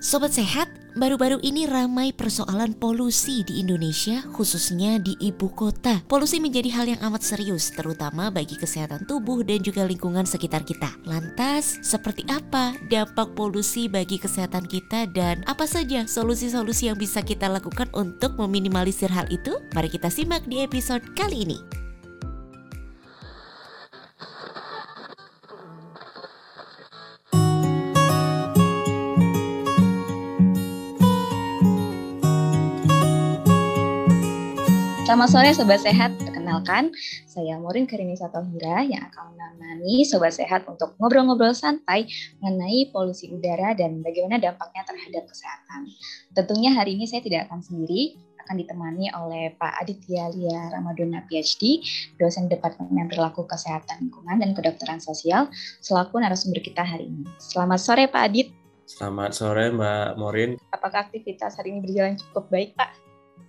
[0.00, 6.00] Sobat Sehat, baru-baru ini ramai persoalan polusi di Indonesia, khususnya di ibu kota.
[6.08, 10.88] Polusi menjadi hal yang amat serius, terutama bagi kesehatan tubuh dan juga lingkungan sekitar kita.
[11.04, 17.52] Lantas, seperti apa dampak polusi bagi kesehatan kita dan apa saja solusi-solusi yang bisa kita
[17.52, 19.52] lakukan untuk meminimalisir hal itu?
[19.76, 21.89] Mari kita simak di episode kali ini.
[35.10, 36.94] Selamat sore Sobat Sehat, perkenalkan
[37.26, 42.06] saya Morin Karini Satohira yang akan menemani Sobat Sehat untuk ngobrol-ngobrol santai
[42.38, 45.90] mengenai polusi udara dan bagaimana dampaknya terhadap kesehatan.
[46.30, 51.82] Tentunya hari ini saya tidak akan sendiri, akan ditemani oleh Pak Aditya Lia Ramadona PhD,
[52.14, 55.50] dosen Departemen Perilaku Kesehatan Lingkungan dan Kedokteran Sosial,
[55.82, 57.26] selaku narasumber kita hari ini.
[57.42, 58.54] Selamat sore Pak Adit.
[58.86, 60.54] Selamat sore Mbak Morin.
[60.70, 62.99] Apakah aktivitas hari ini berjalan cukup baik Pak?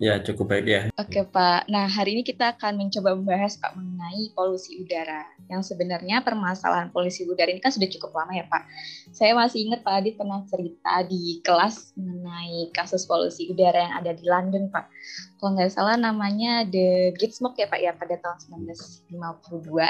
[0.01, 0.81] Ya, cukup baik ya.
[0.97, 1.69] Oke, Pak.
[1.69, 5.29] Nah, hari ini kita akan mencoba membahas Pak mengenai polusi udara.
[5.45, 8.65] Yang sebenarnya permasalahan polusi udara ini kan sudah cukup lama ya, Pak.
[9.13, 14.17] Saya masih ingat Pak Adit pernah cerita di kelas mengenai kasus polusi udara yang ada
[14.17, 14.89] di London, Pak.
[15.37, 19.85] Kalau nggak salah namanya The Great Smoke ya, Pak, ya pada tahun 1952.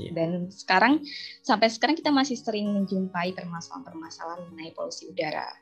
[0.00, 0.16] Yeah.
[0.16, 1.04] Dan sekarang
[1.44, 5.52] sampai sekarang kita masih sering menjumpai permasalahan-permasalahan mengenai polusi udara.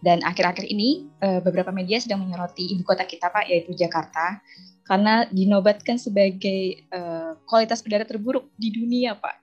[0.00, 4.44] Dan akhir-akhir ini uh, beberapa media sedang menyoroti ibu kota kita Pak yaitu Jakarta
[4.86, 9.36] karena dinobatkan sebagai uh, kualitas udara terburuk di dunia Pak.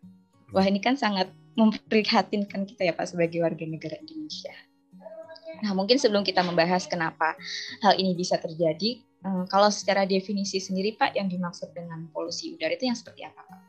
[0.54, 4.54] Wah ini kan sangat memprihatinkan kita ya Pak sebagai warga negara Indonesia.
[5.62, 7.38] Nah mungkin sebelum kita membahas kenapa
[7.84, 12.92] hal ini bisa terjadi, kalau secara definisi sendiri Pak yang dimaksud dengan polusi udara itu
[12.92, 13.60] yang seperti apa Pak?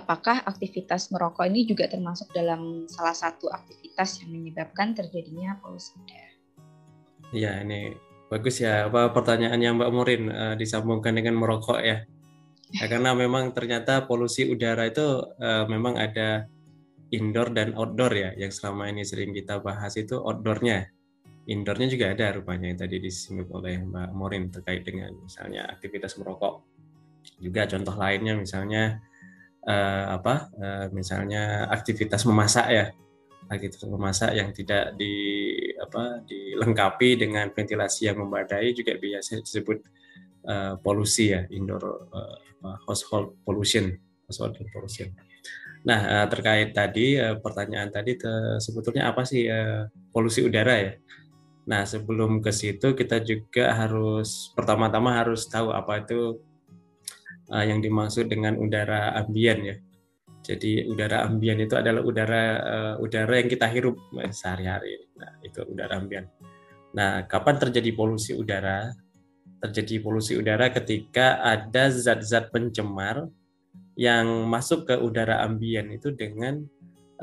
[0.00, 6.32] Apakah aktivitas merokok ini juga termasuk dalam salah satu aktivitas yang menyebabkan terjadinya polusi udara?
[7.36, 7.92] Iya, ini
[8.32, 8.88] bagus ya.
[8.88, 12.08] Apa pertanyaannya Mbak Morin uh, disambungkan dengan merokok ya?
[12.72, 12.84] ya?
[12.88, 16.48] Karena memang ternyata polusi udara itu uh, memang ada
[17.12, 18.30] indoor dan outdoor ya.
[18.40, 20.93] Yang selama ini sering kita bahas itu outdoornya.
[21.44, 26.64] Indoornya juga ada rupanya yang tadi disinggung oleh Mbak Morin terkait dengan misalnya aktivitas merokok.
[27.36, 29.04] Juga contoh lainnya misalnya
[29.68, 30.48] uh, apa?
[30.56, 32.86] Uh, misalnya aktivitas memasak ya
[33.44, 35.12] aktivitas memasak yang tidak di
[35.76, 39.84] apa dilengkapi dengan ventilasi yang memadai juga biasa disebut
[40.48, 42.40] uh, polusi ya indoor uh,
[42.88, 43.92] household pollution
[44.24, 45.12] household pollution.
[45.84, 48.16] Nah terkait tadi pertanyaan tadi
[48.56, 49.44] sebetulnya apa sih
[50.08, 50.96] polusi udara ya?
[51.64, 56.38] Nah sebelum ke situ kita juga harus pertama-tama harus tahu apa itu
[57.48, 59.76] uh, yang dimaksud dengan udara ambien ya.
[60.44, 63.96] Jadi udara ambien itu adalah udara uh, udara yang kita hirup
[64.28, 65.08] sehari-hari.
[65.16, 66.28] Nah, itu udara ambien.
[66.92, 68.92] Nah, kapan terjadi polusi udara?
[69.64, 73.24] Terjadi polusi udara ketika ada zat-zat pencemar
[73.96, 76.60] yang masuk ke udara ambien itu dengan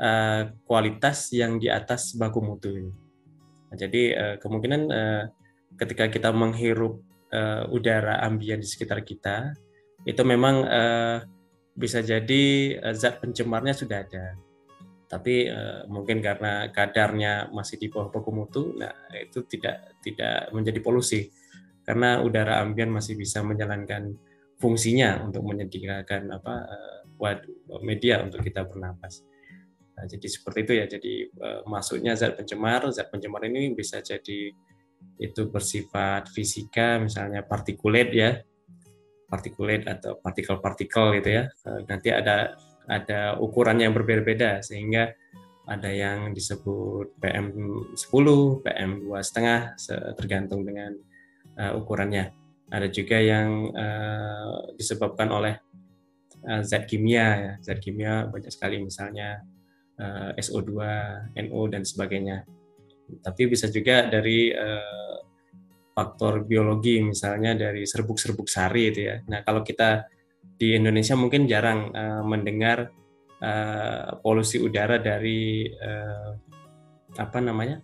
[0.02, 2.90] uh, kualitas yang di atas baku mutu.
[3.72, 5.24] Nah, jadi uh, kemungkinan uh,
[5.80, 7.00] ketika kita menghirup
[7.32, 9.56] uh, udara ambien di sekitar kita
[10.04, 11.24] itu memang uh,
[11.72, 14.36] bisa jadi uh, zat pencemarnya sudah ada.
[15.08, 20.84] Tapi uh, mungkin karena kadarnya masih di bawah baku mutu nah itu tidak tidak menjadi
[20.84, 21.32] polusi.
[21.88, 24.12] Karena udara ambien masih bisa menjalankan
[24.60, 26.54] fungsinya untuk menyediakan apa
[27.80, 29.31] media untuk kita bernapas
[29.96, 34.52] nah, jadi seperti itu ya jadi uh, masuknya zat pencemar zat pencemar ini bisa jadi
[35.18, 38.42] itu bersifat fisika misalnya partikulat ya
[39.32, 41.44] partikulat atau partikel-partikel gitu ya.
[41.48, 42.52] Eh, nanti ada
[42.84, 45.16] ada ukuran yang berbeda-beda sehingga
[45.64, 48.26] ada yang disebut PM10,
[48.66, 50.90] PM2,5 tergantung dengan
[51.54, 52.34] uh, ukurannya.
[52.66, 55.54] Ada juga yang uh, disebabkan oleh
[56.50, 57.52] uh, zat kimia ya.
[57.62, 59.46] Zat kimia banyak sekali misalnya
[60.02, 60.72] uh, SO2,
[61.46, 62.42] NO dan sebagainya.
[63.22, 65.16] Tapi bisa juga dari uh,
[65.92, 69.16] faktor biologi misalnya dari serbuk-serbuk sari itu ya.
[69.28, 70.08] Nah kalau kita
[70.58, 72.90] di Indonesia mungkin jarang uh, mendengar
[73.38, 76.30] uh, polusi udara dari uh,
[77.12, 77.78] apa namanya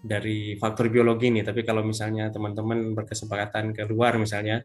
[0.00, 1.42] dari faktor biologi ini.
[1.42, 4.62] Tapi kalau misalnya teman-teman berkesempatan ke luar misalnya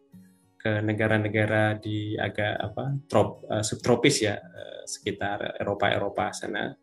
[0.65, 6.73] ke negara-negara di agak apa trop, uh, subtropis ya uh, sekitar Eropa Eropa sana,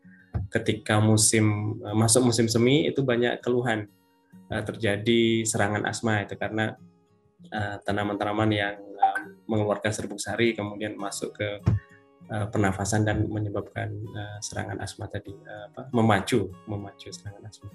[0.47, 3.91] ketika musim uh, masuk musim semi itu banyak keluhan
[4.47, 6.79] uh, terjadi serangan asma itu karena
[7.51, 9.19] uh, tanaman-tanaman yang uh,
[9.51, 11.59] mengeluarkan serbuk sari kemudian masuk ke
[12.31, 17.67] uh, pernafasan dan menyebabkan uh, serangan asma tadi uh, apa memacu memacu serangan asma.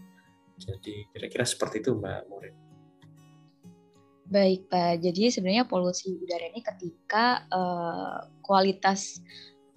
[0.56, 2.67] Jadi kira-kira seperti itu Mbak Murid.
[4.28, 9.24] Baik Pak, jadi sebenarnya polusi udara ini ketika uh, kualitas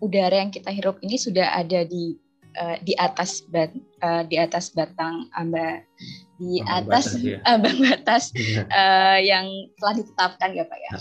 [0.03, 2.19] udara yang kita hirup ini sudah ada di
[2.59, 3.71] uh, di atas bat,
[4.03, 5.79] uh, di atas batang amba
[6.35, 7.37] di ambang atas batas, ya.
[7.79, 8.23] batas
[8.67, 9.45] uh, yang
[9.79, 10.91] telah ditetapkan ya Pak ya.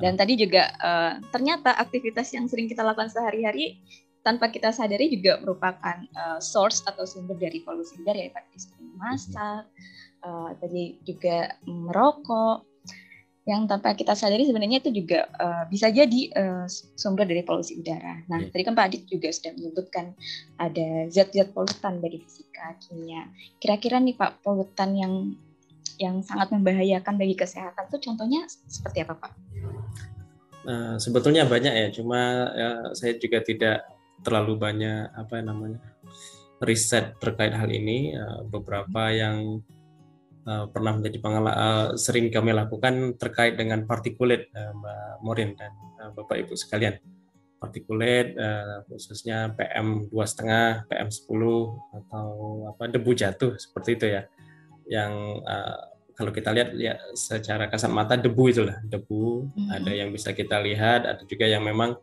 [0.00, 3.82] Dan tadi juga uh, ternyata aktivitas yang sering kita lakukan sehari-hari
[4.24, 8.44] tanpa kita sadari juga merupakan uh, source atau sumber dari polusi udara ya Pak.
[8.56, 9.62] Seperti masak,
[10.24, 12.75] uh, tadi juga merokok,
[13.46, 16.66] yang tanpa kita sadari sebenarnya itu juga uh, bisa jadi uh,
[16.98, 18.26] sumber dari polusi udara.
[18.26, 18.50] Nah, yeah.
[18.50, 20.18] tadi kan Pak Adit juga sudah menyebutkan
[20.58, 23.30] ada zat-zat polutan dari fisika, kimia.
[23.62, 25.14] Kira-kira nih Pak, polutan yang
[26.02, 29.32] yang sangat membahayakan bagi kesehatan itu contohnya seperti apa Pak?
[30.66, 33.86] Uh, sebetulnya banyak ya, cuma ya, saya juga tidak
[34.26, 35.78] terlalu banyak apa namanya
[36.66, 38.10] riset terkait hal ini.
[38.10, 39.62] Uh, beberapa yang
[40.46, 45.72] uh, pernah menjadi pengalaman uh, sering kami lakukan terkait dengan partikulat uh, Mbak Morin dan
[46.00, 46.96] uh, Bapak Ibu sekalian.
[47.56, 52.28] Partikulat uh, khususnya PM 2,5, PM 10 atau
[52.70, 54.22] apa debu jatuh seperti itu ya.
[54.86, 55.12] Yang
[55.42, 55.78] uh,
[56.16, 59.68] kalau kita lihat ya secara kasat mata debu itulah, debu mm-hmm.
[59.68, 61.96] ada yang bisa kita lihat, ada juga yang memang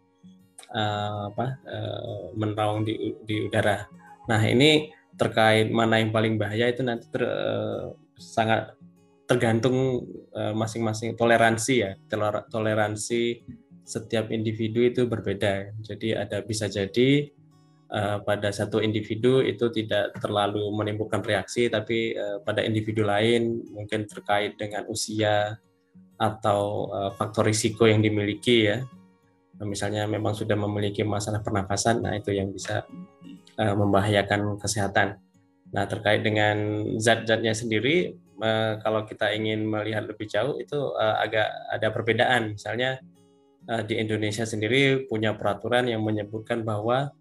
[0.70, 3.90] uh, apa uh, menaung di di udara.
[4.30, 8.76] Nah, ini terkait mana yang paling bahaya itu nanti ter, uh, sangat
[9.24, 10.04] tergantung
[10.36, 11.92] eh, masing-masing uh, toleransi ya.
[12.52, 13.42] Toleransi
[13.84, 15.76] setiap individu itu berbeda.
[15.84, 17.32] Jadi ada bisa jadi
[17.92, 24.08] uh, pada satu individu itu tidak terlalu menimbulkan reaksi tapi uh, pada individu lain mungkin
[24.08, 25.60] terkait dengan usia
[26.16, 28.84] atau uh, faktor risiko yang dimiliki ya.
[29.64, 32.84] Misalnya memang sudah memiliki masalah pernafasan nah itu yang bisa
[33.60, 35.20] uh, membahayakan kesehatan
[35.74, 38.14] Nah, terkait dengan zat-zatnya sendiri,
[38.82, 42.58] kalau kita ingin melihat lebih jauh itu uh, agak ada perbedaan.
[42.58, 43.00] Misalnya
[43.72, 47.12] uh, di Indonesia sendiri punya peraturan yang menyebutkan bahwa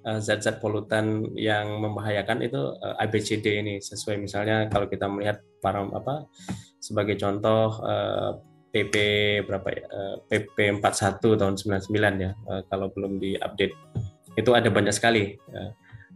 [0.00, 3.84] zat-zat polutan yang membahayakan itu ABCD ini.
[3.84, 6.24] Sesuai misalnya kalau kita melihat para apa
[6.80, 7.76] sebagai contoh
[8.72, 8.94] PP
[9.44, 9.84] berapa ya
[10.24, 11.54] PP 41 tahun
[11.84, 12.32] 99 ya
[12.72, 13.76] kalau belum diupdate.
[14.40, 15.36] Itu ada banyak sekali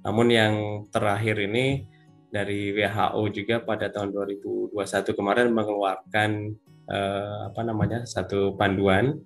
[0.04, 0.54] namun yang
[0.92, 1.88] terakhir ini
[2.28, 4.74] dari WHO juga pada tahun 2021
[5.16, 6.30] kemarin mengeluarkan
[6.90, 9.16] eh, apa namanya satu panduan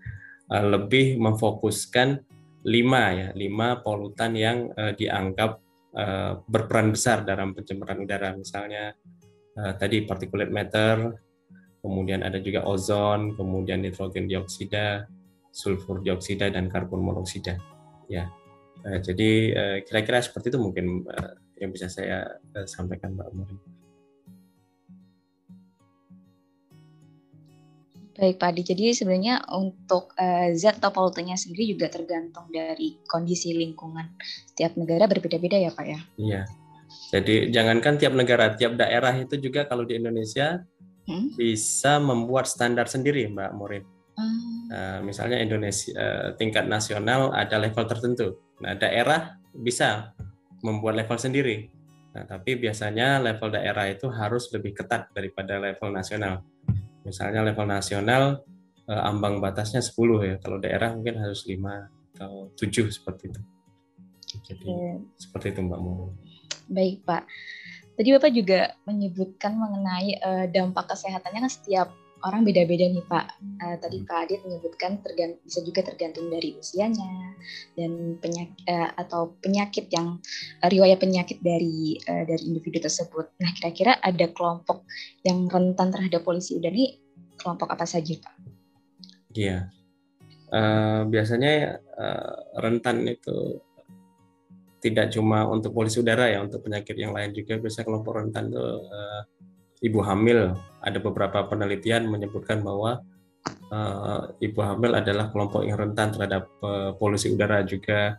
[0.52, 2.22] eh, lebih memfokuskan
[2.68, 5.58] lima ya lima polutan yang eh, dianggap
[5.98, 8.36] eh, berperan besar dalam pencemaran udara.
[8.36, 8.94] Misalnya
[9.56, 10.96] eh, tadi particulate matter
[11.80, 15.08] kemudian ada juga ozon kemudian nitrogen dioksida
[15.48, 17.56] sulfur dioksida dan karbon monoksida.
[18.06, 18.28] Ya
[18.86, 23.48] Uh, jadi uh, kira-kira seperti itu mungkin uh, yang bisa saya uh, sampaikan Mbak Umar.
[28.18, 33.54] Baik Pak Adi, jadi sebenarnya untuk uh, zat atau polutannya sendiri juga tergantung dari kondisi
[33.54, 34.18] lingkungan.
[34.50, 36.00] Setiap negara berbeda-beda ya Pak ya?
[36.18, 36.42] Iya,
[37.14, 40.64] jadi jangankan tiap negara, tiap daerah itu juga kalau di Indonesia
[41.08, 41.36] hmm?
[41.36, 43.84] bisa membuat standar sendiri Mbak Morin.
[44.18, 44.66] Hmm.
[44.66, 50.14] Uh, misalnya Indonesia uh, tingkat nasional ada level tertentu Nah, daerah bisa
[50.62, 51.70] membuat level sendiri.
[52.14, 56.42] Nah, tapi biasanya level daerah itu harus lebih ketat daripada level nasional.
[57.06, 58.42] Misalnya level nasional
[58.90, 59.94] eh, ambang batasnya 10
[60.26, 60.36] ya.
[60.42, 63.40] Kalau daerah mungkin harus 5 atau 7 seperti itu.
[64.44, 64.90] Jadi Oke.
[65.16, 66.12] seperti itu Mbak Muru.
[66.68, 67.22] Baik, Pak.
[67.96, 71.88] Tadi Bapak juga menyebutkan mengenai uh, dampak kesehatannya kan setiap
[72.26, 73.26] orang beda-beda nih Pak.
[73.62, 74.06] Uh, tadi hmm.
[74.08, 77.34] Pak Adit menyebutkan tergant bisa juga tergantung dari usianya
[77.78, 80.18] dan penyakit uh, atau penyakit yang
[80.62, 83.34] uh, riwayat penyakit dari uh, dari individu tersebut.
[83.38, 84.88] Nah, kira-kira ada kelompok
[85.22, 86.98] yang rentan terhadap polusi udara ini
[87.38, 88.34] kelompok apa saja Pak?
[89.38, 89.70] Iya,
[90.50, 93.62] uh, biasanya uh, rentan itu
[94.78, 98.62] tidak cuma untuk polusi udara ya, untuk penyakit yang lain juga biasanya kelompok rentan itu
[98.62, 99.22] uh,
[99.82, 100.54] ibu hamil.
[100.78, 103.02] Ada beberapa penelitian menyebutkan bahwa
[103.74, 108.16] uh, ibu hamil adalah kelompok yang rentan terhadap uh, polusi udara juga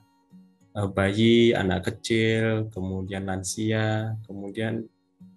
[0.75, 4.85] uh, bayi, anak kecil, kemudian lansia, kemudian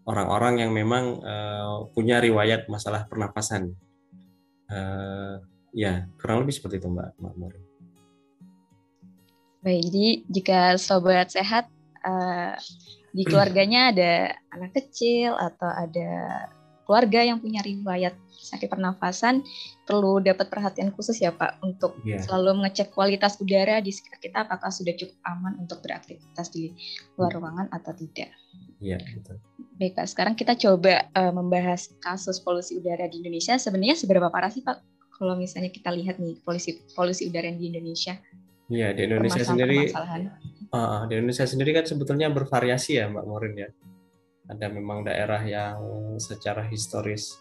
[0.02, 3.74] orang-orang yang memang uh, punya riwayat masalah pernapasan.
[4.66, 5.38] Uh,
[5.70, 7.60] ya, kurang lebih seperti itu Mbak Mori.
[9.62, 11.70] Baik, jadi jika sobat sehat
[13.12, 14.12] di keluarganya ada
[14.50, 16.11] anak kecil atau ada
[16.83, 19.40] keluarga yang punya riwayat sakit pernafasan
[19.87, 22.21] perlu dapat perhatian khusus ya Pak untuk yeah.
[22.21, 26.75] selalu mengecek kualitas udara di sekitar kita apakah sudah cukup aman untuk beraktivitas di
[27.16, 28.28] luar ruangan atau tidak.
[28.83, 29.38] Iya, yeah.
[29.78, 33.54] Baik Pak, sekarang kita coba uh, membahas kasus polusi udara di Indonesia.
[33.57, 34.83] Sebenarnya seberapa parah sih Pak
[35.16, 38.19] kalau misalnya kita lihat nih polusi polusi udara di Indonesia?
[38.66, 39.95] Iya di Indonesia sendiri.
[40.72, 43.68] Uh, di Indonesia sendiri kan sebetulnya bervariasi ya Mbak Morin ya.
[44.48, 45.78] Ada memang daerah yang
[46.16, 47.36] secara historis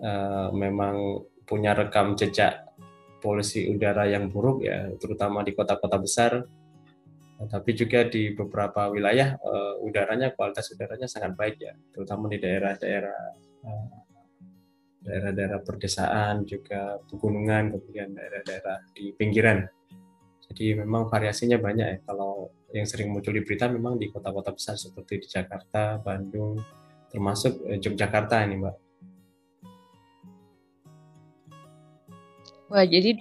[0.00, 2.64] uh, memang punya rekam jejak
[3.20, 6.32] polusi udara yang buruk ya, terutama di kota-kota besar
[7.48, 13.20] tapi juga di beberapa wilayah uh, udaranya kualitas udaranya sangat baik ya terutama di daerah-daerah
[13.64, 13.88] uh,
[15.00, 19.64] daerah-daerah perdesaan juga pegunungan kemudian daerah-daerah di pinggiran
[20.50, 24.74] jadi memang variasinya banyak ya kalau yang sering muncul di berita memang di kota-kota besar
[24.74, 26.58] seperti di Jakarta Bandung
[27.10, 28.76] termasuk uh, Yogyakarta ini mbak
[32.70, 33.18] Wah, jadi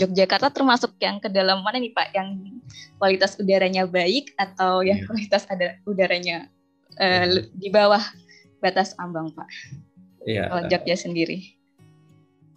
[0.00, 2.16] Yogyakarta termasuk yang ke dalam mana nih Pak?
[2.16, 2.56] Yang
[2.96, 5.06] kualitas udaranya baik atau yang yeah.
[5.12, 6.48] kualitas ada udaranya
[6.96, 7.44] uh, yeah.
[7.52, 8.00] di bawah
[8.64, 9.44] batas ambang Pak?
[10.24, 10.32] Iya.
[10.32, 10.46] Yeah.
[10.48, 11.56] Kalau Jogja sendiri.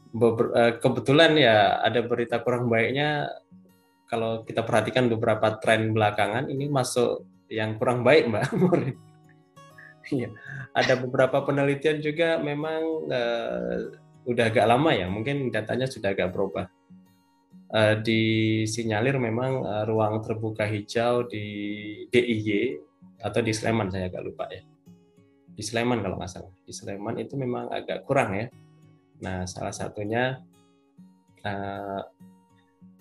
[0.09, 3.29] Eh, kebetulan ya ada berita kurang baiknya
[4.09, 8.97] kalau kita perhatikan beberapa tren belakangan ini masuk yang kurang baik Mbak Murid.
[10.09, 10.33] Iya,
[10.73, 12.81] ada beberapa penelitian juga memang
[13.13, 13.93] uh,
[14.25, 16.65] udah agak lama ya, mungkin datanya sudah agak berubah.
[17.69, 21.45] Uh, disinyalir memang uh, ruang terbuka hijau di
[22.09, 22.81] DIY
[23.21, 24.65] atau di Sleman saya agak lupa ya.
[25.53, 26.53] Di Sleman kalau nggak salah.
[26.65, 28.49] Di Sleman itu memang agak kurang ya.
[29.21, 30.41] Nah salah satunya
[31.45, 32.01] uh,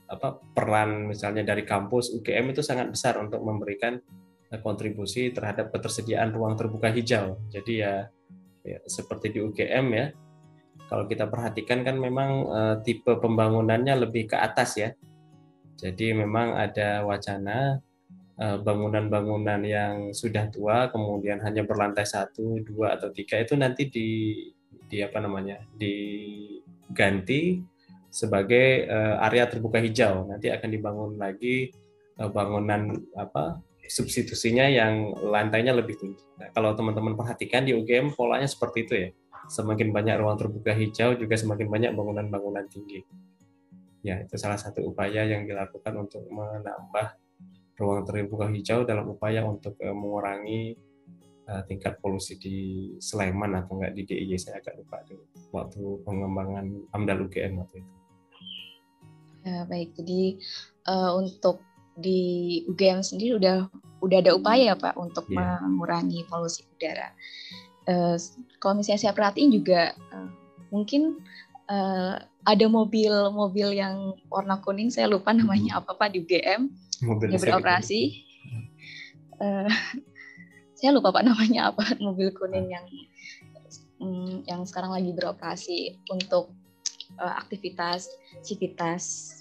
[0.08, 4.00] apa peran misalnya dari kampus UGM itu sangat besar untuk memberikan
[4.64, 7.36] kontribusi terhadap ketersediaan ruang terbuka hijau.
[7.52, 8.08] Jadi ya,
[8.64, 10.06] ya seperti di UGM ya
[10.88, 14.90] kalau kita perhatikan kan memang uh, tipe pembangunannya lebih ke atas ya.
[15.78, 17.78] Jadi memang ada wacana
[18.38, 24.08] bangunan bangunan-bangunan yang sudah tua kemudian hanya berlantai satu, dua atau tiga itu nanti di
[24.86, 27.58] di apa namanya diganti
[28.08, 30.28] sebagai uh, area terbuka hijau.
[30.28, 31.72] Nanti akan dibangun lagi
[32.20, 36.20] uh, bangunan apa substitusinya yang lantainya lebih tinggi.
[36.36, 39.10] Nah, kalau teman-teman perhatikan di UGM polanya seperti itu ya
[39.48, 43.00] semakin banyak ruang terbuka hijau juga semakin banyak bangunan-bangunan tinggi.
[44.04, 47.16] Ya, itu salah satu upaya yang dilakukan untuk menambah
[47.80, 50.76] ruang terbuka hijau dalam upaya untuk uh, mengurangi
[51.64, 52.56] tingkat polusi di
[53.00, 55.00] Sleman atau enggak di DIY saya agak lupa
[55.48, 57.97] waktu pengembangan AMDAL UGM waktu itu.
[59.48, 59.96] Ya, baik.
[59.96, 60.36] Jadi
[60.84, 61.64] uh, untuk
[61.96, 63.64] di UGM sendiri udah
[64.04, 65.56] udah ada upaya Pak untuk yeah.
[65.64, 67.16] mengurangi polusi udara.
[67.88, 68.20] Uh,
[68.60, 70.28] kalau misalnya saya perhatiin juga uh,
[70.68, 71.24] mungkin
[71.72, 76.68] uh, ada mobil-mobil yang warna kuning saya lupa namanya apa pak di UGM
[77.08, 78.24] mobil yang beroperasi.
[79.40, 79.68] uh,
[80.78, 82.84] saya lupa pak namanya apa mobil kuning yang
[84.04, 86.52] um, yang sekarang lagi beroperasi untuk
[87.16, 88.12] uh, aktivitas
[88.44, 89.32] civitas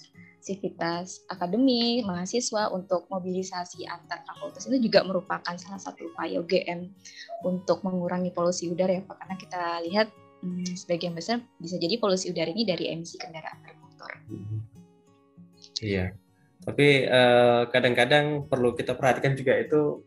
[0.48, 6.88] aktivitas akademi mahasiswa untuk mobilisasi antar fakultas itu juga merupakan salah satu upaya UGM
[7.44, 10.08] untuk mengurangi polusi udara ya Pak karena kita lihat
[10.40, 14.12] hmm, sebagian besar bisa jadi polusi udara ini dari emisi kendaraan bermotor.
[15.84, 16.16] Iya,
[16.64, 20.00] tapi eh, kadang-kadang perlu kita perhatikan juga itu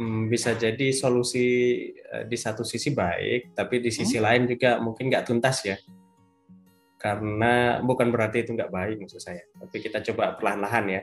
[0.00, 1.46] hmm, bisa jadi solusi
[2.08, 4.24] uh, di satu sisi baik, tapi di sisi hmm?
[4.24, 5.76] lain juga mungkin nggak tuntas ya
[6.96, 9.44] karena bukan berarti itu nggak baik maksud saya.
[9.52, 11.02] Tapi kita coba perlahan-lahan ya.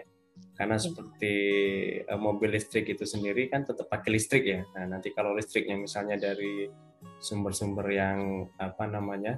[0.58, 0.84] Karena iya.
[0.86, 1.36] seperti
[2.10, 4.62] uh, mobil listrik itu sendiri kan tetap pakai listrik ya.
[4.74, 6.66] Nah nanti kalau listriknya misalnya dari
[7.22, 9.38] sumber-sumber yang apa namanya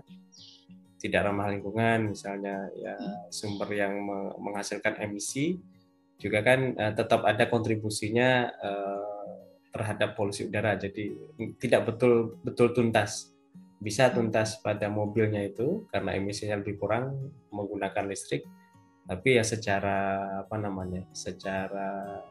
[0.99, 3.29] tidak ramah lingkungan misalnya ya hmm.
[3.29, 3.93] sumber yang
[4.39, 5.59] menghasilkan emisi
[6.15, 9.27] juga kan uh, tetap ada kontribusinya uh,
[9.75, 10.79] terhadap polusi udara.
[10.79, 11.11] Jadi
[11.59, 13.34] tidak betul betul tuntas
[13.79, 18.47] bisa tuntas pada mobilnya itu karena emisinya lebih kurang menggunakan listrik
[19.05, 22.23] tapi ya secara apa namanya secara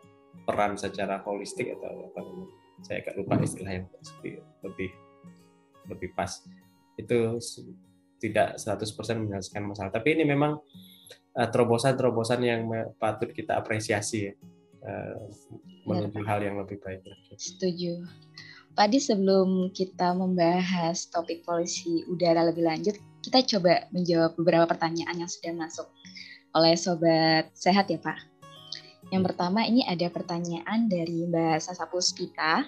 [0.42, 3.86] peran secara holistik atau apa namanya saya agak lupa istilah yang
[4.66, 4.90] lebih
[5.86, 6.42] lebih pas
[6.98, 7.38] itu
[8.18, 10.58] tidak 100% menyelesaikan masalah tapi ini memang
[11.38, 12.66] eh, terobosan-terobosan yang
[12.98, 14.34] patut kita apresiasi ya
[14.84, 15.16] uh,
[15.88, 16.26] menuju ya.
[16.28, 17.04] hal yang lebih baik.
[17.36, 18.04] Setuju.
[18.74, 25.30] Tadi sebelum kita membahas topik polusi udara lebih lanjut, kita coba menjawab beberapa pertanyaan yang
[25.30, 25.86] sudah masuk
[26.58, 28.18] oleh Sobat Sehat ya Pak.
[29.14, 32.66] Yang pertama ini ada pertanyaan dari Mbak Sasa Puspita.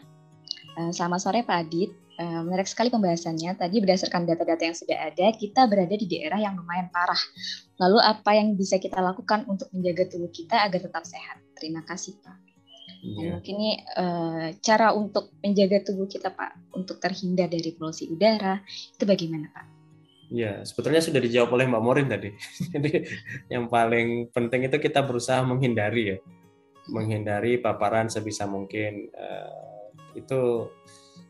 [0.78, 1.90] Eh, selamat sore Pak Adit.
[2.22, 3.58] Eh, menarik sekali pembahasannya.
[3.58, 7.18] Tadi berdasarkan data-data yang sudah ada, kita berada di daerah yang lumayan parah.
[7.82, 11.42] Lalu apa yang bisa kita lakukan untuk menjaga tubuh kita agar tetap sehat?
[11.58, 12.45] Terima kasih Pak.
[13.06, 13.38] Yeah.
[13.38, 19.04] Mungkin ini uh, cara untuk menjaga tubuh kita Pak untuk terhindar dari polusi udara itu
[19.06, 19.66] bagaimana Pak?
[20.26, 22.34] Ya, sebetulnya sudah dijawab oleh Mbak Morin tadi.
[22.74, 23.06] Jadi
[23.46, 26.18] yang paling penting itu kita berusaha menghindari ya,
[26.90, 29.06] menghindari paparan sebisa mungkin.
[29.14, 29.76] Uh,
[30.18, 30.66] itu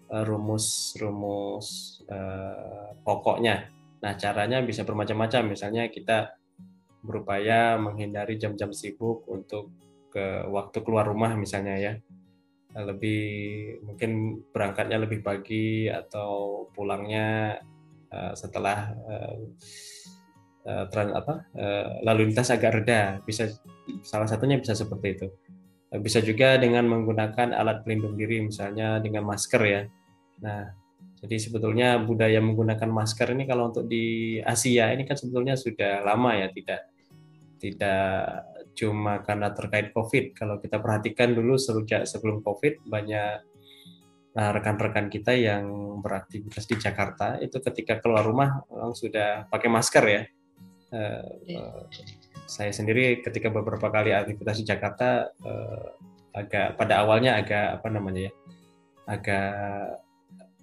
[0.09, 3.69] uh, rumus rumus uh, pokoknya.
[4.01, 5.53] Nah, caranya bisa bermacam-macam.
[5.53, 6.33] Misalnya kita
[7.05, 9.71] berupaya menghindari jam-jam sibuk untuk
[10.17, 11.93] ke waktu keluar rumah misalnya ya.
[12.73, 13.21] Lebih
[13.85, 17.61] mungkin berangkatnya lebih pagi atau pulangnya
[18.09, 19.37] uh, setelah uh,
[20.65, 23.21] uh, trans, apa uh, lalu lintas agak reda.
[23.29, 23.53] Bisa
[24.01, 25.29] salah satunya bisa seperti itu.
[26.01, 29.83] Bisa juga dengan menggunakan alat pelindung diri misalnya dengan masker ya.
[30.41, 30.73] Nah
[31.17, 36.37] jadi sebetulnya budaya menggunakan masker ini kalau untuk di Asia ini kan sebetulnya sudah lama
[36.37, 36.81] ya tidak
[37.57, 38.45] tidak
[38.77, 40.37] cuma karena terkait COVID.
[40.37, 43.41] Kalau kita perhatikan dulu sejak sebelum COVID banyak
[44.37, 45.65] nah, rekan-rekan kita yang
[46.05, 50.23] beraktivitas di Jakarta itu ketika keluar rumah langsung sudah pakai masker ya.
[50.87, 51.83] Uh, uh,
[52.47, 55.99] saya sendiri ketika beberapa kali aktivitas di Jakarta uh,
[56.31, 58.33] agak pada awalnya agak apa namanya ya
[59.07, 60.06] agak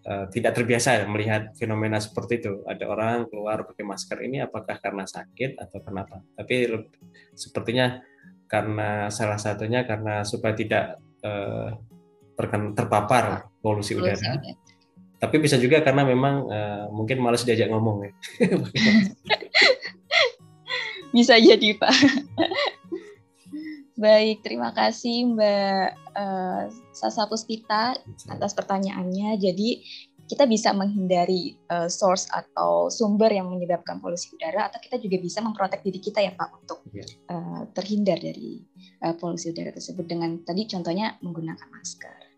[0.08, 2.64] uh, tidak terbiasa melihat fenomena seperti itu.
[2.68, 6.22] Ada orang keluar pakai masker ini apakah karena sakit atau kenapa?
[6.36, 6.70] Tapi
[7.34, 8.00] sepertinya
[8.48, 11.74] karena salah satunya karena supaya tidak uh,
[12.74, 14.40] terpapar polusi udara.
[15.18, 18.12] Tapi bisa juga karena memang uh, mungkin malas diajak ngomong ya.
[21.16, 21.94] bisa jadi Pak.
[24.04, 27.98] Baik, terima kasih Mbak uh, Sasa Puspita
[28.30, 29.36] atas pertanyaannya.
[29.42, 29.70] Jadi
[30.24, 35.44] kita bisa menghindari uh, source atau sumber yang menyebabkan polusi udara atau kita juga bisa
[35.44, 36.80] memprotek diri kita ya Pak untuk
[37.28, 38.64] uh, terhindar dari
[39.04, 42.33] uh, polusi udara tersebut dengan tadi contohnya menggunakan masker.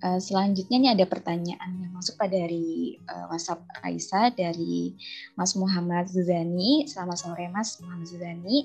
[0.00, 4.96] Uh, selanjutnya ini ada pertanyaan yang masuk pada dari uh, WhatsApp Raisa dari
[5.36, 6.88] Mas Muhammad Zuzani.
[6.88, 8.64] Selamat sore Mas Muhammad Zuzani.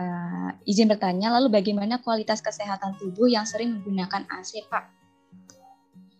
[0.00, 4.88] Uh, izin bertanya, lalu bagaimana kualitas kesehatan tubuh yang sering menggunakan AC Pak?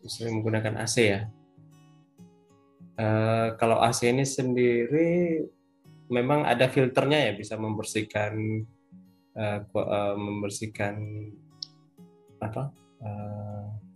[0.04, 1.20] Sering menggunakan AC ya?
[3.00, 5.40] Uh, kalau AC ini sendiri
[6.12, 8.68] memang ada filternya ya bisa membersihkan
[9.40, 9.64] uh,
[10.20, 11.00] membersihkan
[12.44, 12.76] apa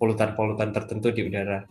[0.01, 1.65] polutan-polutan uh, tertentu di udara.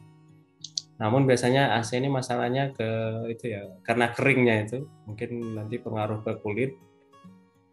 [1.02, 2.90] Namun biasanya AC ini masalahnya ke
[3.34, 4.78] itu ya karena keringnya itu
[5.10, 6.78] mungkin nanti pengaruh ke kulit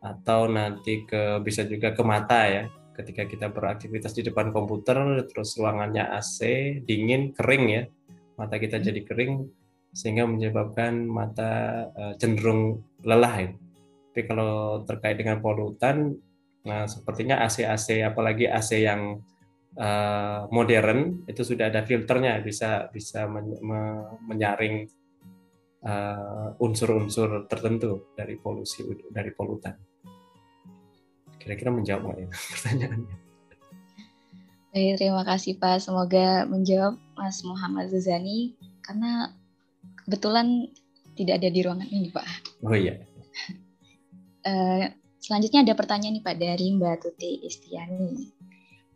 [0.00, 2.64] atau nanti ke bisa juga ke mata ya
[2.96, 6.40] ketika kita beraktivitas di depan komputer terus ruangannya AC
[6.88, 7.82] dingin kering ya
[8.40, 8.84] mata kita hmm.
[8.88, 9.32] jadi kering
[9.92, 13.50] sehingga menyebabkan mata uh, cenderung lelah ya.
[14.10, 16.18] Tapi kalau terkait dengan polutan,
[16.66, 19.22] nah sepertinya AC-AC apalagi AC yang
[19.80, 23.80] uh, modern itu sudah ada filternya bisa bisa men me
[24.28, 24.84] menyaring
[26.60, 29.72] unsur-unsur uh, tertentu dari polusi dari polutan.
[31.40, 33.16] Kira-kira menjawab nggak ya pertanyaannya?
[34.70, 35.82] Baik, terima kasih Pak.
[35.82, 39.34] Semoga menjawab Mas Muhammad Zuzani karena
[40.06, 40.70] kebetulan
[41.18, 42.28] tidak ada di ruangan ini Pak.
[42.62, 43.00] Oh iya.
[44.46, 44.84] Uh,
[45.18, 48.39] selanjutnya ada pertanyaan nih Pak dari Mbak Tuti Istiani.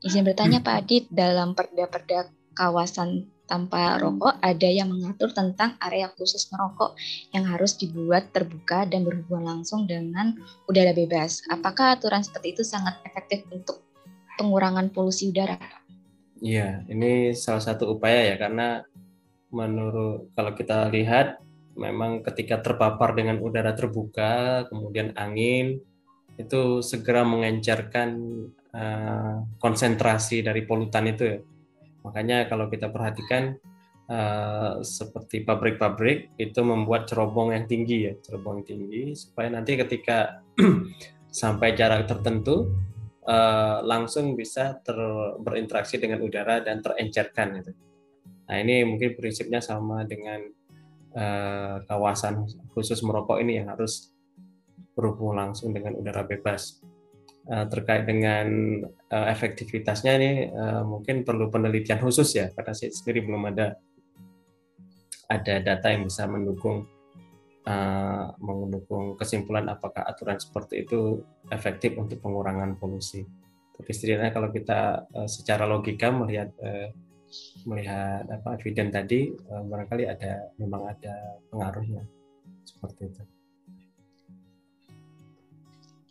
[0.04, 6.48] Izin bertanya Pak Adit, dalam perda-perda kawasan tanpa rokok ada yang mengatur tentang area khusus
[6.52, 6.92] merokok
[7.32, 10.36] yang harus dibuat terbuka dan berhubungan langsung dengan
[10.68, 11.40] udara bebas.
[11.48, 13.80] Apakah aturan seperti itu sangat efektif untuk
[14.36, 15.56] pengurangan polusi udara?
[16.44, 18.84] Iya, ini salah satu upaya ya karena
[19.48, 21.40] menurut kalau kita lihat
[21.80, 25.80] memang ketika terpapar dengan udara terbuka, kemudian angin
[26.36, 28.20] itu segera mengencarkan
[28.74, 31.38] uh, konsentrasi dari polutan itu ya.
[32.04, 33.56] Makanya kalau kita perhatikan
[34.10, 40.44] uh, seperti pabrik-pabrik itu membuat cerobong yang tinggi ya, cerobong tinggi supaya nanti ketika
[41.40, 42.70] sampai jarak tertentu
[43.24, 44.96] uh, langsung bisa ter,
[45.40, 47.72] berinteraksi dengan udara dan terencerkan gitu.
[48.44, 50.44] Nah ini mungkin prinsipnya sama dengan
[51.16, 52.44] uh, kawasan
[52.76, 54.12] khusus merokok ini yang harus
[54.94, 56.84] berhubung langsung dengan udara bebas.
[57.44, 58.48] Uh, terkait dengan
[59.12, 63.76] uh, efektivitasnya ini uh, mungkin perlu penelitian khusus ya karena saya sendiri belum ada
[65.28, 66.88] ada data yang bisa mendukung
[67.68, 71.20] uh, mendukung kesimpulan apakah aturan seperti itu
[71.52, 73.24] efektif untuk pengurangan polusi.
[73.74, 76.88] Tapi setidaknya kalau kita uh, secara logika melihat uh,
[77.66, 82.08] melihat apa eviden tadi uh, barangkali ada memang ada pengaruhnya
[82.64, 83.33] seperti itu.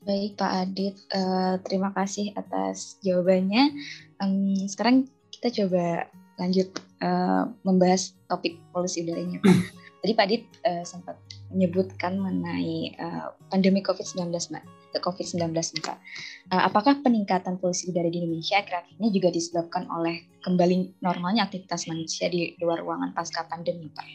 [0.03, 3.71] Baik Pak Adit, uh, terima kasih atas jawabannya.
[4.19, 9.55] Um, sekarang kita coba lanjut uh, membahas topik polusi udara ini Pak.
[10.03, 11.15] Tadi Pak Adit uh, sempat
[11.55, 14.63] menyebutkan mengenai uh, pandemi COVID-19 Mbak,
[14.99, 15.97] COVID-19 Mbak.
[16.51, 18.59] Uh, apakah peningkatan polusi udara di Indonesia
[18.99, 24.07] ini juga disebabkan oleh kembali normalnya aktivitas manusia di luar ruangan pasca pandemi Pak?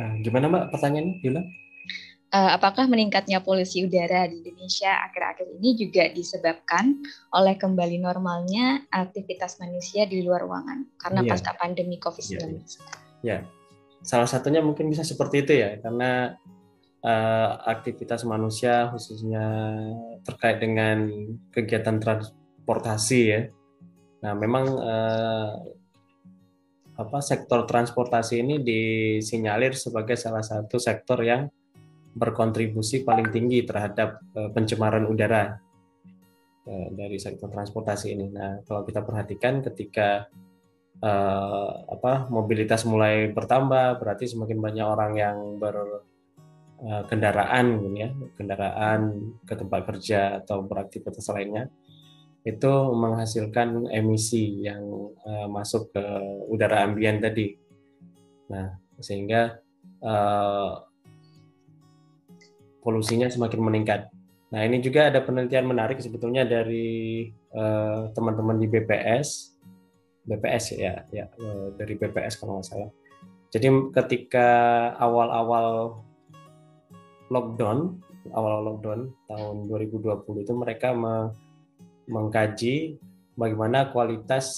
[0.00, 1.44] Uh, gimana Mbak pertanyaannya, Yula?
[2.30, 7.02] Uh, apakah meningkatnya polusi udara di Indonesia akhir-akhir ini juga disebabkan
[7.34, 11.30] oleh kembali normalnya aktivitas manusia di luar ruangan karena yeah.
[11.30, 12.40] pasca pandemi COVID-19?
[12.40, 12.60] Ya, yeah,
[13.26, 13.40] yeah.
[14.06, 16.38] salah satunya mungkin bisa seperti itu ya, karena
[17.04, 19.44] uh, aktivitas manusia khususnya
[20.24, 21.10] terkait dengan
[21.50, 23.42] kegiatan transportasi ya.
[24.20, 25.52] Nah, memang uh,
[27.00, 31.48] apa sektor transportasi ini disinyalir sebagai salah satu sektor yang
[32.10, 35.54] berkontribusi paling tinggi terhadap uh, pencemaran udara
[36.66, 38.30] uh, dari sektor transportasi ini.
[38.30, 40.26] Nah, kalau kita perhatikan ketika
[41.02, 49.54] uh, apa mobilitas mulai bertambah, berarti semakin banyak orang yang berkendaraan, uh, ya, kendaraan ke
[49.54, 51.70] tempat kerja atau beraktivitas lainnya,
[52.42, 54.82] itu menghasilkan emisi yang
[55.22, 56.02] uh, masuk ke
[56.50, 57.54] udara ambien tadi.
[58.50, 59.62] Nah, sehingga
[60.02, 60.89] uh,
[62.80, 64.10] polusinya semakin meningkat.
[64.50, 69.28] Nah, ini juga ada penelitian menarik sebetulnya dari eh, teman-teman uh, di BPS,
[70.26, 72.90] BPS ya, ya uh, dari BPS kalau nggak salah.
[73.50, 74.48] Jadi ketika
[74.98, 76.02] awal-awal
[77.30, 78.02] lockdown,
[78.34, 81.34] awal lockdown tahun 2020 itu mereka me
[82.10, 82.98] mengkaji
[83.38, 84.50] bagaimana kualitas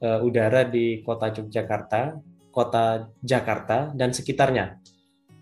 [0.00, 2.16] uh, udara di kota Yogyakarta,
[2.48, 4.80] kota Jakarta dan sekitarnya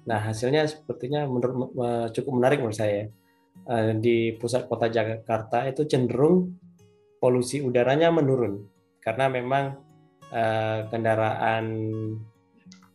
[0.03, 1.75] Nah, hasilnya sepertinya menurut
[2.11, 3.07] cukup menarik menurut saya.
[3.63, 6.59] Eh, di pusat kota Jakarta itu cenderung
[7.23, 8.59] polusi udaranya menurun
[8.99, 9.79] karena memang
[10.35, 11.65] eh, kendaraan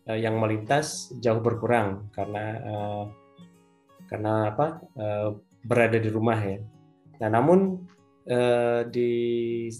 [0.03, 2.59] eh, yang melintas jauh berkurang karena
[4.07, 4.67] karena apa
[5.63, 6.59] berada di rumah ya.
[7.23, 7.87] Nah, namun
[8.91, 9.11] di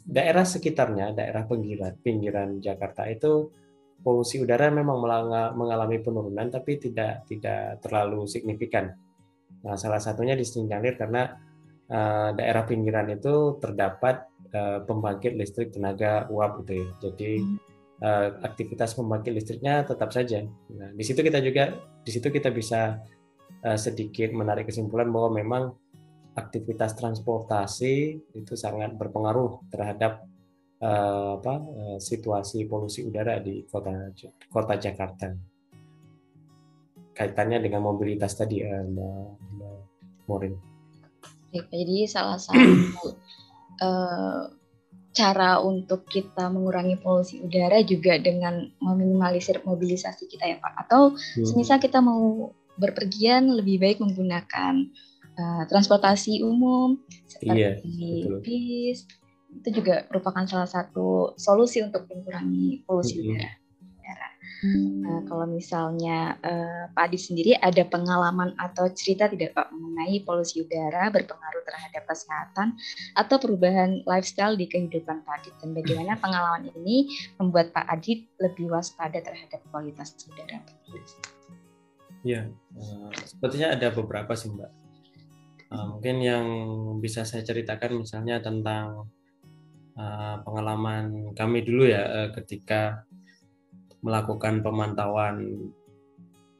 [0.07, 3.51] daerah sekitarnya, daerah pinggiran pinggiran Jakarta itu
[4.07, 5.03] polusi udara memang
[5.51, 8.95] mengalami penurunan tapi tidak tidak terlalu signifikan.
[9.67, 11.35] Nah, salah satunya disinyalir karena
[11.91, 14.23] uh, daerah pinggiran itu terdapat
[14.55, 16.87] uh, pembangkit listrik tenaga uap gitu ya.
[17.03, 17.31] Jadi
[17.99, 20.39] uh, aktivitas pembangkit listriknya tetap saja.
[20.71, 23.03] Nah, di situ kita juga di situ kita bisa
[23.67, 25.63] uh, sedikit menarik kesimpulan bahwa memang
[26.39, 30.23] aktivitas transportasi itu sangat berpengaruh terhadap
[30.81, 34.13] uh, apa uh, situasi polusi udara di kota
[34.49, 35.33] kota Jakarta
[37.17, 39.77] kaitannya dengan mobilitas tadi uh, Mbak, Mbak
[40.29, 40.53] Morin.
[41.49, 43.17] Jadi salah satu
[43.81, 44.43] uh,
[45.17, 50.73] cara untuk kita mengurangi polusi udara juga dengan meminimalisir mobilisasi kita ya Pak.
[50.85, 51.41] Atau hmm.
[51.41, 54.85] semisal kita mau berpergian lebih baik menggunakan
[55.41, 57.71] uh, transportasi umum seperti iya,
[58.45, 59.09] bis,
[59.59, 63.67] itu juga merupakan salah satu solusi untuk mengurangi polusi udara.
[64.65, 70.65] Nah, kalau misalnya uh, Pak Adi sendiri ada pengalaman atau cerita tidak Pak mengenai polusi
[70.65, 72.73] udara berpengaruh terhadap kesehatan
[73.13, 77.05] atau perubahan lifestyle di kehidupan Pak Adi dan bagaimana pengalaman ini
[77.37, 80.57] membuat Pak Adi lebih waspada terhadap kualitas udara?
[82.25, 84.71] Ya, uh, sepertinya ada beberapa sih Mbak.
[85.69, 86.45] Uh, mungkin yang
[86.97, 89.05] bisa saya ceritakan misalnya tentang
[89.97, 93.01] Eh, pengalaman kami dulu ya uh, ketika
[94.05, 95.41] melakukan pemantauan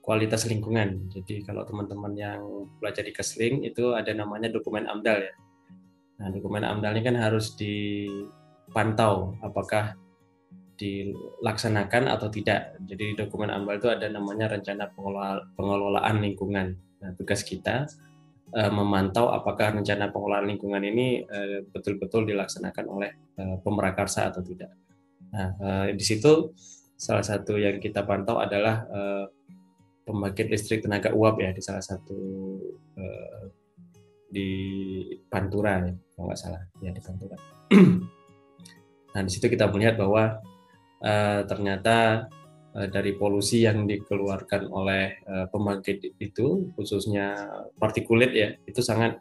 [0.01, 1.05] kualitas lingkungan.
[1.13, 2.41] Jadi kalau teman-teman yang
[2.81, 5.33] belajar di Kesling itu ada namanya dokumen AMDAL ya.
[6.17, 9.93] Nah, dokumen AMDAL ini kan harus dipantau apakah
[10.81, 12.73] dilaksanakan atau tidak.
[12.89, 14.89] Jadi dokumen AMDAL itu ada namanya rencana
[15.53, 16.73] pengelolaan lingkungan.
[16.73, 17.85] Nah, tugas kita
[18.53, 24.71] uh, memantau apakah rencana pengelolaan lingkungan ini uh, betul-betul dilaksanakan oleh uh, pemerakarsa atau tidak.
[25.27, 26.55] Nah, di situ
[26.95, 28.87] salah satu yang kita pantau adalah
[30.07, 32.15] pembangkit listrik tenaga uap ya di salah satu
[34.31, 34.49] di
[35.27, 37.35] Pantura ya, kalau nggak salah ya di Pantura.
[39.13, 40.39] nah di situ kita melihat bahwa
[41.43, 42.36] ternyata Eh,
[42.85, 47.49] dari polusi yang dikeluarkan oleh uh, pembangkit itu khususnya
[47.81, 49.17] partikulit ya itu sangat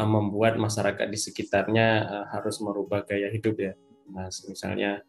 [0.00, 3.72] uh, membuat masyarakat di sekitarnya harus merubah gaya hidup ya
[4.08, 5.02] mas misalnya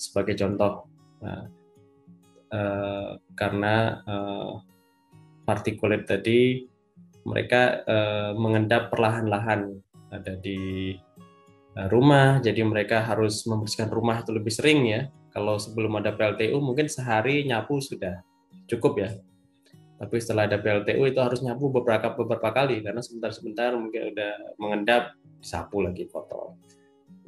[0.00, 0.88] sebagai contoh
[1.20, 1.44] uh,
[3.36, 4.00] karena
[5.44, 6.64] partikulit tadi
[7.26, 7.84] mereka
[8.32, 9.76] mengendap perlahan-lahan
[10.08, 10.94] ada di
[11.92, 15.02] rumah, jadi mereka harus membersihkan rumah itu lebih sering ya.
[15.36, 18.24] Kalau sebelum ada PLTU mungkin sehari nyapu sudah
[18.64, 19.10] cukup ya.
[20.00, 25.12] Tapi setelah ada PLTU itu harus nyapu beberapa beberapa kali karena sebentar-sebentar mungkin udah mengendap,
[25.44, 26.56] sapu lagi kotor.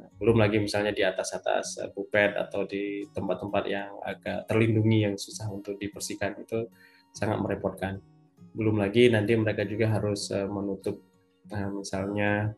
[0.01, 5.45] Nah, belum lagi misalnya di atas-atas bupet atau di tempat-tempat yang agak terlindungi yang susah
[5.53, 6.65] untuk dibersihkan itu
[7.13, 8.01] sangat merepotkan
[8.53, 11.01] belum lagi nanti mereka juga harus uh, menutup
[11.53, 12.53] uh, misalnya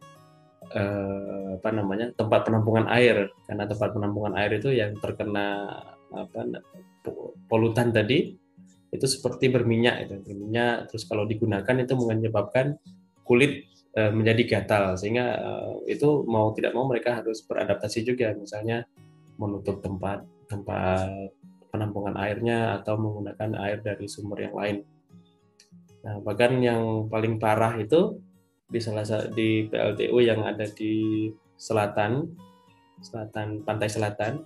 [0.69, 3.33] uh, apa namanya tempat penampungan air.
[3.49, 5.79] Karena tempat penampungan air itu yang terkena
[6.11, 6.61] apa
[7.47, 8.35] polutan tadi
[8.91, 10.15] itu seperti berminyak itu.
[10.21, 12.77] Berminyak terus kalau digunakan itu menyebabkan
[13.25, 13.65] kulit
[13.97, 14.95] uh, menjadi gatal.
[14.95, 18.31] Sehingga uh, itu mau tidak mau mereka harus beradaptasi juga.
[18.37, 18.85] Misalnya
[19.41, 21.31] menutup tempat tempat
[21.71, 24.77] penampungan airnya atau menggunakan air dari sumber yang lain.
[26.01, 28.19] Nah, bahkan yang paling parah itu
[28.71, 29.03] di salah
[29.35, 31.27] di PLTU yang ada di
[31.59, 32.31] selatan,
[33.03, 34.41] selatan pantai selatan,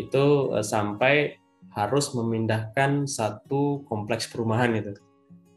[0.00, 1.36] itu uh, sampai
[1.76, 4.96] harus memindahkan satu kompleks perumahan itu.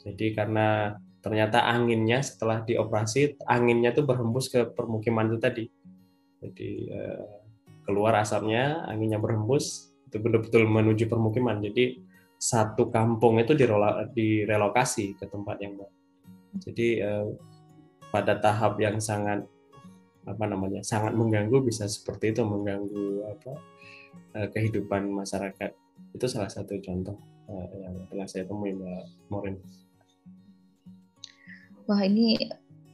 [0.04, 5.66] Jadi karena ternyata anginnya setelah dioperasi, anginnya itu berhembus ke permukiman itu tadi.
[6.44, 7.26] Jadi uh,
[7.88, 11.64] keluar asapnya, anginnya berhembus, itu betul-betul menuju permukiman.
[11.64, 15.94] Jadi satu kampung itu direlokasi ke tempat yang baru.
[16.58, 17.26] Jadi eh,
[18.12, 19.48] pada tahap yang sangat
[20.22, 23.54] apa namanya sangat mengganggu bisa seperti itu mengganggu apa
[24.38, 25.72] eh, kehidupan masyarakat
[26.14, 27.18] itu salah satu contoh
[27.50, 29.58] eh, yang telah saya temui mbak Morin.
[31.90, 32.38] Wah ini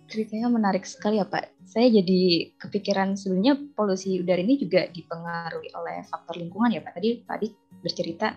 [0.08, 1.68] ceritanya menarik sekali ya Pak.
[1.68, 6.96] Saya jadi kepikiran sebenarnya polusi udara ini juga dipengaruhi oleh faktor lingkungan ya Pak.
[6.96, 7.38] Tadi Pak
[7.84, 8.34] bercerita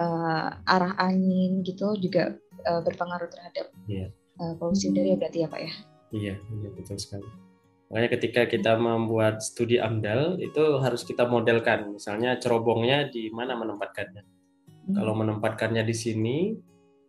[0.00, 2.34] uh, arah angin gitu juga
[2.66, 4.08] uh, berpengaruh terhadap yeah.
[4.40, 4.42] Iya.
[4.42, 5.72] uh, polusi udara ya berarti ya Pak ya?
[6.10, 7.26] Iya, iya betul sekali.
[7.90, 14.22] Makanya ketika kita membuat studi AMDAL itu harus kita modelkan, misalnya cerobongnya di mana menempatkannya.
[14.22, 14.94] Hmm.
[14.94, 16.38] Kalau menempatkannya di sini,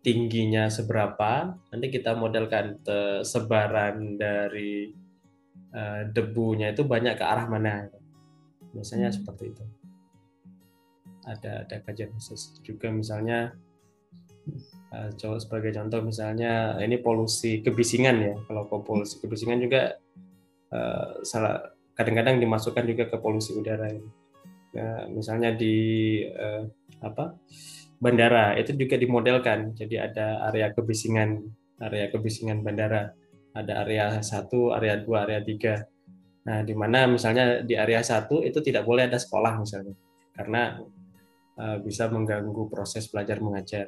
[0.02, 2.82] tingginya seberapa, nanti kita modelkan
[3.22, 4.90] sebaran dari
[5.74, 7.86] uh, debunya itu banyak ke arah mana.
[8.74, 9.18] Biasanya hmm.
[9.22, 9.66] seperti itu
[11.26, 13.54] ada ada kajian khusus juga misalnya
[14.92, 18.36] uh, sebagai contoh misalnya ini polusi kebisingan ya.
[18.48, 19.96] Kalau polusi kebisingan juga
[20.72, 24.10] uh, salah kadang-kadang dimasukkan juga ke polusi udara ini.
[24.72, 25.76] Nah, misalnya di
[26.24, 26.64] uh,
[27.04, 27.36] apa
[28.00, 29.76] bandara itu juga dimodelkan.
[29.76, 31.40] Jadi ada area kebisingan
[31.82, 33.12] area kebisingan bandara.
[33.52, 35.84] Ada area satu area dua area tiga.
[36.48, 39.92] Nah di mana misalnya di area satu itu tidak boleh ada sekolah misalnya.
[40.32, 40.80] Karena
[41.62, 43.86] Eh, bisa mengganggu proses belajar mengajar.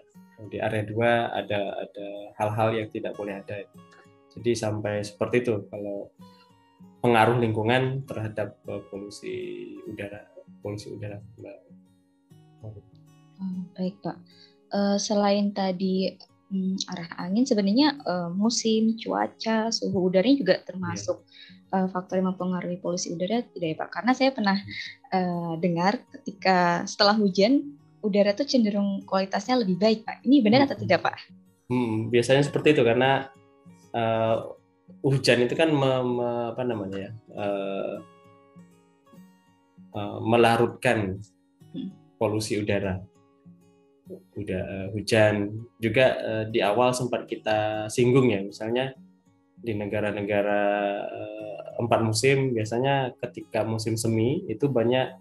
[0.51, 2.08] Di area 2 ada ada
[2.39, 3.63] hal-hal yang tidak boleh ada.
[4.34, 6.10] Jadi sampai seperti itu kalau
[7.03, 10.23] pengaruh lingkungan terhadap uh, polusi udara,
[10.63, 11.19] polusi udara.
[12.63, 12.71] Oh,
[13.75, 14.17] baik Pak.
[14.73, 16.15] Uh, selain tadi
[16.49, 21.21] um, arah angin, sebenarnya uh, musim, cuaca, suhu udaranya juga termasuk
[21.69, 21.86] yeah.
[21.86, 23.89] uh, faktor yang mempengaruhi polusi udara tidak ya Pak?
[23.91, 24.58] Karena saya pernah
[25.12, 30.28] uh, dengar ketika setelah hujan udara tuh cenderung kualitasnya lebih baik Pak.
[30.28, 31.18] Ini benar atau tidak Pak?
[31.72, 33.32] Hmm, biasanya seperti itu karena
[33.96, 34.54] uh,
[35.02, 37.96] hujan itu kan me, me, apa namanya ya uh,
[39.96, 41.24] uh, melarutkan
[41.72, 42.20] hmm.
[42.20, 43.00] polusi udara.
[44.36, 48.92] Udah uh, hujan juga uh, di awal sempat kita singgung ya, misalnya
[49.63, 50.62] di negara-negara
[51.80, 55.16] empat musim biasanya ketika musim semi itu banyak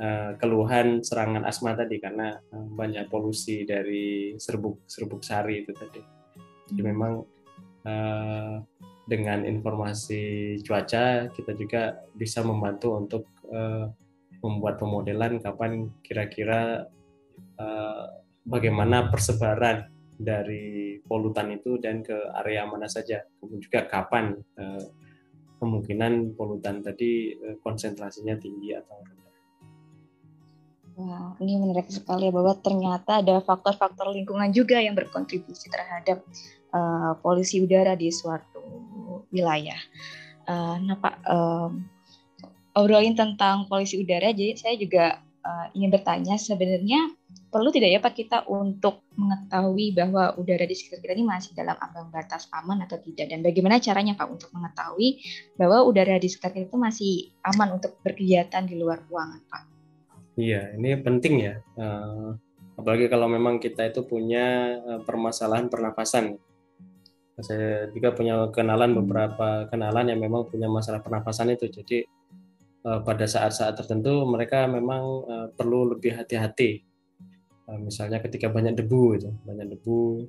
[0.00, 6.02] uh, keluhan serangan asma tadi karena uh, banyak polusi dari serbuk serbuk sari itu tadi.
[6.70, 6.90] Jadi hmm.
[6.90, 7.12] memang
[7.84, 8.54] uh,
[9.04, 13.92] dengan informasi cuaca kita juga bisa membantu untuk uh,
[14.40, 16.88] membuat pemodelan kapan kira-kira
[17.60, 18.04] uh,
[18.44, 24.84] bagaimana persebaran dari polutan itu dan ke area mana saja, kemudian juga kapan uh,
[25.58, 29.33] kemungkinan polutan tadi uh, konsentrasinya tinggi atau rendah.
[30.94, 36.22] Wah, ini menarik sekali ya bahwa ternyata ada faktor-faktor lingkungan juga yang berkontribusi terhadap
[36.70, 38.62] uh, polusi udara di suatu
[39.34, 39.78] wilayah.
[40.46, 41.82] Uh, nah Pak, um,
[42.78, 47.10] obrolin tentang polusi udara, jadi saya juga uh, ingin bertanya sebenarnya
[47.50, 51.74] perlu tidak ya Pak kita untuk mengetahui bahwa udara di sekitar kita ini masih dalam
[51.78, 55.22] ambang batas aman atau tidak dan bagaimana caranya Pak untuk mengetahui
[55.58, 59.73] bahwa udara di sekitar kita itu masih aman untuk berkegiatan di luar ruangan Pak?
[60.34, 61.54] Iya, ini penting ya.
[61.78, 62.34] Uh,
[62.74, 66.34] apalagi kalau memang kita itu punya uh, permasalahan pernafasan.
[67.38, 71.70] Saya juga punya kenalan beberapa kenalan yang memang punya masalah pernafasan itu.
[71.70, 72.02] Jadi
[72.82, 76.82] uh, pada saat-saat tertentu mereka memang uh, perlu lebih hati-hati.
[77.70, 80.26] Uh, misalnya ketika banyak debu itu, banyak debu.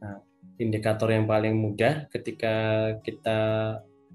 [0.00, 0.24] Nah,
[0.56, 3.38] indikator yang paling mudah ketika kita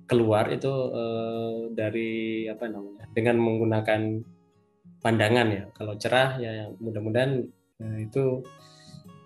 [0.10, 3.06] keluar itu uh, dari apa namanya?
[3.14, 4.02] dengan menggunakan
[5.04, 5.64] pandangan ya.
[5.76, 7.44] Kalau cerah ya mudah-mudahan
[7.84, 8.42] uh, itu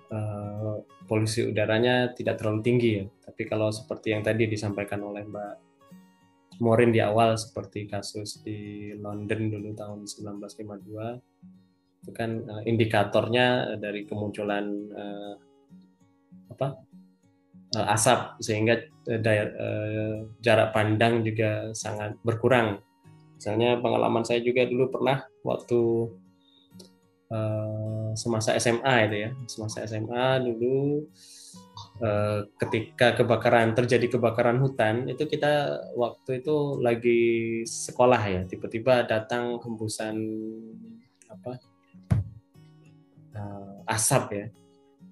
[0.09, 3.05] uh, polusi udaranya tidak terlalu tinggi ya.
[3.23, 5.55] Tapi kalau seperti yang tadi disampaikan oleh Mbak
[6.57, 14.09] Morin di awal seperti kasus di London dulu tahun 1952 itu kan uh, indikatornya dari
[14.09, 15.35] kemunculan uh,
[16.49, 16.67] apa
[17.77, 18.79] uh, asap sehingga
[19.11, 22.81] uh, daya, uh, jarak pandang juga sangat berkurang.
[23.37, 26.09] Misalnya pengalaman saya juga dulu pernah waktu
[27.29, 31.05] uh, semasa SMA itu ya, semasa SMA dulu
[32.01, 37.21] uh, ketika kebakaran terjadi kebakaran hutan itu kita waktu itu lagi
[37.69, 40.17] sekolah ya, tiba-tiba datang hembusan
[41.29, 41.61] apa
[43.37, 44.47] uh, asap ya.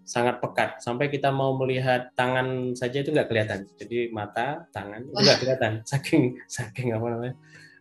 [0.06, 0.86] Sangat pekat.
[0.86, 3.66] Sampai kita mau melihat tangan saja itu nggak kelihatan.
[3.74, 5.72] Jadi mata tangan itu nggak kelihatan.
[5.86, 7.36] Saking saking apa namanya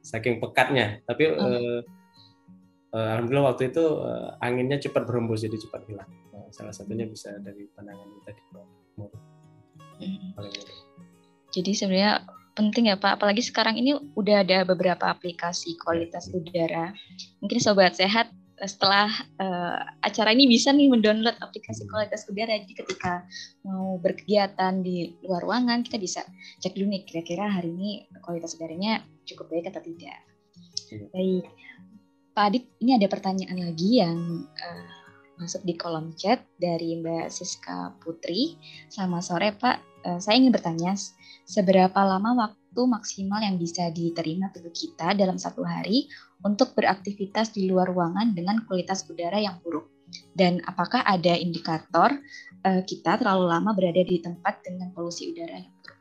[0.04, 1.00] saking pekatnya.
[1.08, 1.40] Tapi oh.
[1.40, 1.80] uh,
[2.92, 6.10] uh, alhamdulillah waktu itu uh, anginnya cepat berhembus jadi cepat hilang.
[6.36, 8.42] Uh, salah satunya bisa dari pandangan tadi
[10.04, 10.36] hmm.
[11.48, 12.12] jadi sebenarnya
[12.54, 13.18] penting ya Pak.
[13.18, 16.34] Apalagi sekarang ini udah ada beberapa aplikasi kualitas iya.
[16.38, 16.86] udara.
[17.42, 18.30] Mungkin sobat sehat
[18.64, 19.08] setelah
[19.40, 23.24] uh, acara ini bisa nih mendownload aplikasi kualitas udara jadi ketika
[23.64, 26.20] mau berkegiatan di luar ruangan kita bisa
[26.60, 27.90] cek dulu nih kira-kira hari ini
[28.24, 30.18] kualitas udaranya cukup baik atau tidak.
[30.92, 31.06] Iya.
[31.10, 31.44] Baik,
[32.36, 34.86] Pak Adit ini ada pertanyaan lagi yang uh,
[35.40, 38.54] masuk di kolom chat dari Mbak Siska Putri.
[38.86, 40.94] Selamat sore Pak, uh, saya ingin bertanya
[41.44, 46.10] seberapa lama waktu maksimal yang bisa diterima tubuh kita dalam satu hari
[46.44, 49.88] untuk beraktivitas di luar ruangan dengan kualitas udara yang buruk?
[50.36, 52.14] Dan apakah ada indikator
[52.62, 55.98] uh, kita terlalu lama berada di tempat dengan polusi udara yang buruk?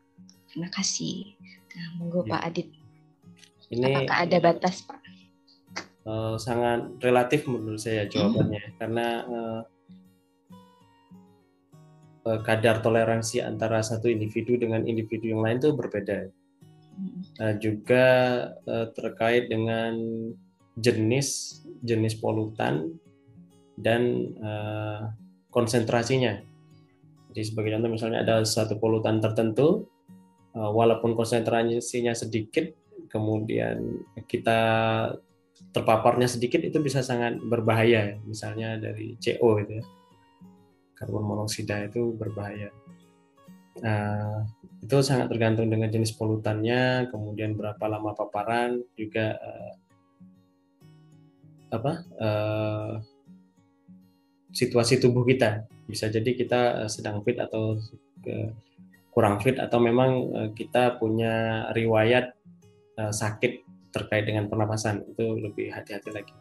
[0.51, 1.33] Terima kasih.
[1.73, 2.37] Nah, monggo ya.
[2.37, 2.67] Pak Adit.
[3.73, 4.99] Ini apakah ada batas, Pak?
[6.03, 8.75] Uh, sangat relatif menurut saya jawabannya hmm.
[8.75, 9.63] karena uh,
[12.43, 16.27] kadar toleransi antara satu individu dengan individu yang lain itu berbeda.
[17.41, 18.05] Uh, juga
[18.69, 19.97] uh, terkait dengan
[20.77, 22.93] jenis jenis polutan
[23.77, 25.09] dan uh,
[25.49, 26.37] konsentrasinya.
[27.33, 29.89] Jadi sebagai contoh misalnya ada satu polutan tertentu,
[30.53, 32.69] uh, walaupun konsentrasinya sedikit,
[33.09, 34.61] kemudian kita
[35.73, 38.21] terpaparnya sedikit itu bisa sangat berbahaya.
[38.29, 39.85] Misalnya dari CO itu ya,
[40.97, 42.69] karbon monoksida itu berbahaya.
[43.81, 44.45] Nah,
[44.83, 49.73] itu sangat tergantung dengan jenis polutannya, kemudian berapa lama paparan, juga uh,
[51.71, 52.91] apa uh,
[54.51, 55.63] situasi tubuh kita.
[55.87, 57.79] Bisa jadi kita sedang fit atau
[58.27, 58.51] uh,
[59.15, 62.35] kurang fit atau memang uh, kita punya riwayat
[62.99, 63.63] uh, sakit
[63.95, 65.07] terkait dengan pernapasan.
[65.15, 66.35] Itu lebih hati-hati lagi.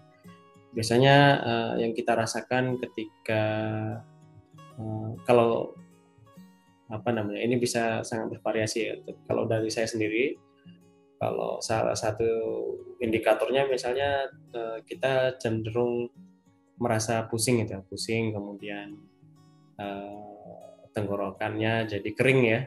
[0.74, 3.42] Biasanya uh, yang kita rasakan ketika
[4.82, 5.78] uh, kalau
[6.92, 8.94] apa namanya ini bisa sangat bervariasi ya.
[9.24, 10.36] Kalau dari saya sendiri,
[11.16, 12.28] kalau salah satu
[13.00, 16.12] indikatornya misalnya eh, kita cenderung
[16.76, 18.98] merasa pusing gitu, pusing kemudian
[19.78, 22.60] uh, tenggorokannya jadi kering ya.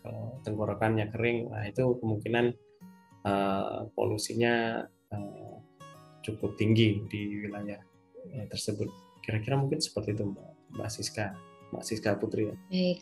[0.00, 2.56] Kalau tenggorokannya kering, nah itu kemungkinan
[3.28, 4.86] uh, polusinya
[6.24, 7.80] cukup tinggi di wilayah
[8.48, 8.88] tersebut.
[9.20, 10.32] Kira-kira mungkin seperti itu
[10.72, 11.47] Mbak Siska.
[11.68, 12.54] Mbak Siska Putri ya.
[12.72, 12.98] Baik,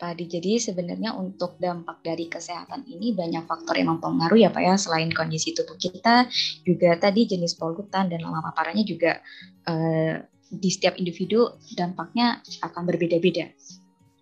[0.00, 0.24] Pak Adi.
[0.24, 4.74] Jadi sebenarnya untuk dampak dari kesehatan ini banyak faktor yang mempengaruhi ya Pak ya.
[4.80, 6.28] Selain kondisi tubuh kita,
[6.64, 9.20] juga tadi jenis polutan dan lama paparannya juga
[9.68, 13.52] eh, di setiap individu dampaknya akan berbeda-beda.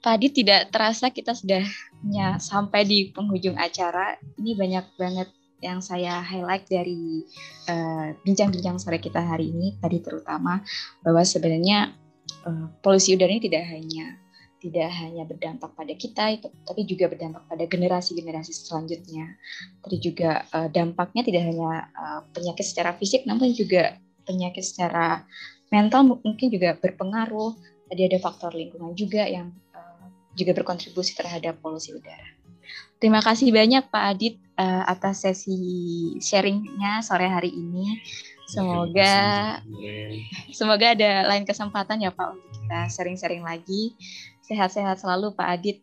[0.04, 1.64] Pak tidak terasa kita sudah
[2.36, 4.20] sampai di penghujung acara.
[4.36, 5.28] Ini banyak banget
[5.64, 7.24] yang saya highlight dari
[7.72, 10.60] eh, bincang-bincang uh, sore kita hari ini tadi terutama
[11.00, 11.96] bahwa sebenarnya
[12.44, 14.20] uh, polusi udara ini tidak hanya
[14.64, 19.36] tidak hanya berdampak pada kita, tapi juga berdampak pada generasi-generasi selanjutnya.
[19.84, 25.28] Tadi juga uh, dampaknya tidak hanya uh, penyakit secara fisik, namun juga penyakit secara
[25.68, 27.52] mental mungkin juga berpengaruh.
[27.92, 32.24] Tadi ada faktor lingkungan juga yang uh, juga berkontribusi terhadap polusi udara.
[32.96, 35.60] Terima kasih banyak Pak Adit uh, atas sesi
[36.24, 38.00] sharingnya sore hari ini.
[38.44, 39.14] Semoga
[40.52, 43.96] semoga ada lain kesempatan ya Pak untuk kita sering-sering lagi.
[44.44, 45.78] Sehat-sehat selalu Pak Adit.